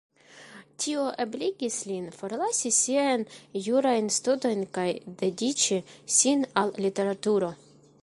[0.83, 3.27] Tio ebligis lin forlasi siajn
[3.67, 4.89] jurajn studojn kaj
[5.23, 5.83] dediĉi
[6.19, 7.57] sin al literaturo.